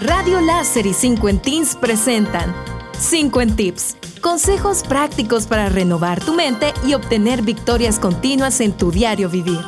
[0.00, 2.54] Radio Láser y 5 Teens presentan
[2.98, 3.96] 5 Tips.
[4.22, 9.60] Consejos prácticos para renovar tu mente y obtener victorias continuas en tu diario vivir.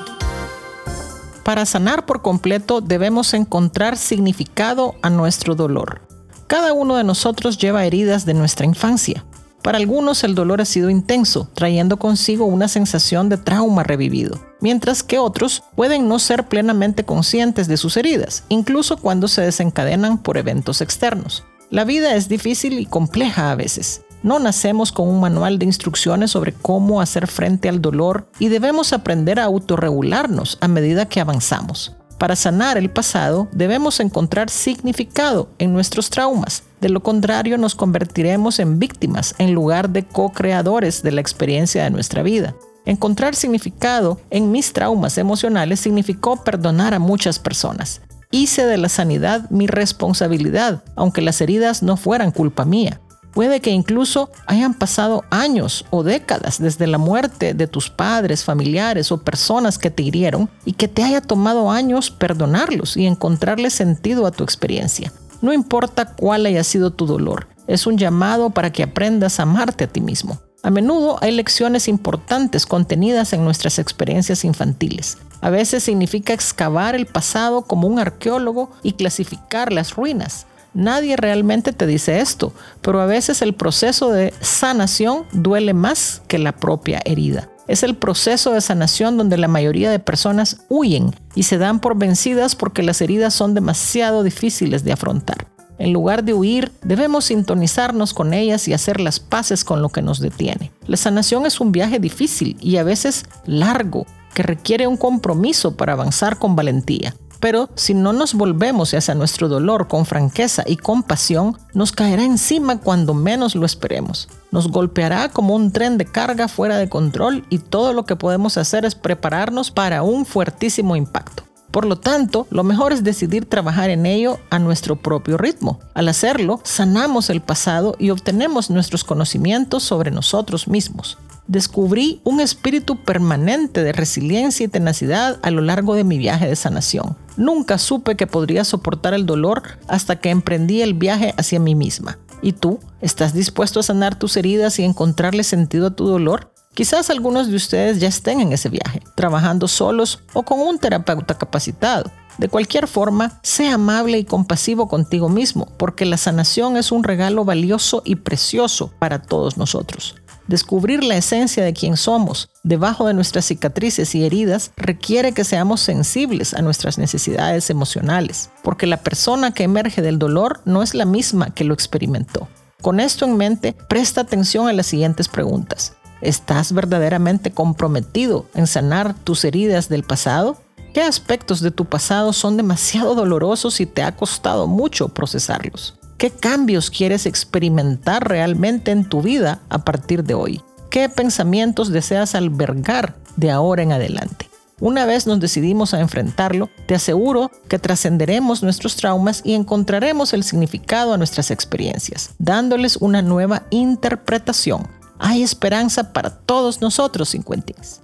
[1.44, 6.00] Para sanar por completo debemos encontrar significado a nuestro dolor.
[6.46, 9.26] Cada uno de nosotros lleva heridas de nuestra infancia.
[9.62, 15.04] Para algunos el dolor ha sido intenso, trayendo consigo una sensación de trauma revivido, mientras
[15.04, 20.36] que otros pueden no ser plenamente conscientes de sus heridas, incluso cuando se desencadenan por
[20.36, 21.44] eventos externos.
[21.70, 24.02] La vida es difícil y compleja a veces.
[24.24, 28.92] No nacemos con un manual de instrucciones sobre cómo hacer frente al dolor y debemos
[28.92, 31.94] aprender a autorregularnos a medida que avanzamos.
[32.18, 36.62] Para sanar el pasado debemos encontrar significado en nuestros traumas.
[36.82, 41.90] De lo contrario nos convertiremos en víctimas en lugar de co-creadores de la experiencia de
[41.90, 42.56] nuestra vida.
[42.84, 48.00] Encontrar significado en mis traumas emocionales significó perdonar a muchas personas.
[48.32, 53.00] Hice de la sanidad mi responsabilidad, aunque las heridas no fueran culpa mía.
[53.32, 59.12] Puede que incluso hayan pasado años o décadas desde la muerte de tus padres, familiares
[59.12, 64.26] o personas que te hirieron y que te haya tomado años perdonarlos y encontrarle sentido
[64.26, 65.12] a tu experiencia.
[65.42, 69.84] No importa cuál haya sido tu dolor, es un llamado para que aprendas a amarte
[69.84, 70.40] a ti mismo.
[70.62, 75.18] A menudo hay lecciones importantes contenidas en nuestras experiencias infantiles.
[75.40, 80.46] A veces significa excavar el pasado como un arqueólogo y clasificar las ruinas.
[80.74, 86.38] Nadie realmente te dice esto, pero a veces el proceso de sanación duele más que
[86.38, 87.51] la propia herida.
[87.68, 91.96] Es el proceso de sanación donde la mayoría de personas huyen y se dan por
[91.96, 95.46] vencidas porque las heridas son demasiado difíciles de afrontar.
[95.78, 100.02] En lugar de huir, debemos sintonizarnos con ellas y hacer las paces con lo que
[100.02, 100.70] nos detiene.
[100.86, 105.92] La sanación es un viaje difícil y a veces largo, que requiere un compromiso para
[105.92, 107.14] avanzar con valentía.
[107.42, 112.78] Pero si no nos volvemos hacia nuestro dolor con franqueza y compasión, nos caerá encima
[112.78, 114.28] cuando menos lo esperemos.
[114.52, 118.58] Nos golpeará como un tren de carga fuera de control y todo lo que podemos
[118.58, 121.42] hacer es prepararnos para un fuertísimo impacto.
[121.72, 125.80] Por lo tanto, lo mejor es decidir trabajar en ello a nuestro propio ritmo.
[125.94, 131.18] Al hacerlo, sanamos el pasado y obtenemos nuestros conocimientos sobre nosotros mismos
[131.48, 136.56] descubrí un espíritu permanente de resiliencia y tenacidad a lo largo de mi viaje de
[136.56, 137.16] sanación.
[137.36, 142.18] Nunca supe que podría soportar el dolor hasta que emprendí el viaje hacia mí misma.
[142.42, 142.80] ¿Y tú?
[143.00, 146.52] ¿Estás dispuesto a sanar tus heridas y encontrarle sentido a tu dolor?
[146.74, 151.36] Quizás algunos de ustedes ya estén en ese viaje, trabajando solos o con un terapeuta
[151.36, 152.10] capacitado.
[152.38, 157.44] De cualquier forma, sea amable y compasivo contigo mismo, porque la sanación es un regalo
[157.44, 160.14] valioso y precioso para todos nosotros.
[160.48, 165.80] Descubrir la esencia de quién somos debajo de nuestras cicatrices y heridas requiere que seamos
[165.80, 171.04] sensibles a nuestras necesidades emocionales, porque la persona que emerge del dolor no es la
[171.04, 172.48] misma que lo experimentó.
[172.80, 175.94] Con esto en mente, presta atención a las siguientes preguntas.
[176.20, 180.56] ¿Estás verdaderamente comprometido en sanar tus heridas del pasado?
[180.92, 185.94] ¿Qué aspectos de tu pasado son demasiado dolorosos y te ha costado mucho procesarlos?
[186.22, 190.62] ¿Qué cambios quieres experimentar realmente en tu vida a partir de hoy?
[190.88, 194.48] ¿Qué pensamientos deseas albergar de ahora en adelante?
[194.78, 200.44] Una vez nos decidimos a enfrentarlo, te aseguro que trascenderemos nuestros traumas y encontraremos el
[200.44, 204.86] significado a nuestras experiencias, dándoles una nueva interpretación.
[205.18, 208.00] Hay esperanza para todos nosotros, cincuentines.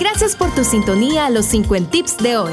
[0.00, 2.52] Gracias por tu sintonía a los 50 tips de hoy.